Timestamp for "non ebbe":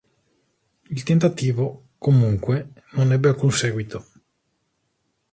2.93-3.27